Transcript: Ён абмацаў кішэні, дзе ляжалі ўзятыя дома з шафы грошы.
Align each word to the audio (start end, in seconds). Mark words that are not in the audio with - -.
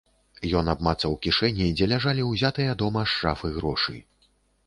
Ён 0.59 0.69
абмацаў 0.71 1.11
кішэні, 1.25 1.67
дзе 1.75 1.85
ляжалі 1.91 2.25
ўзятыя 2.31 2.71
дома 2.83 3.01
з 3.11 3.13
шафы 3.19 3.51
грошы. 3.59 3.95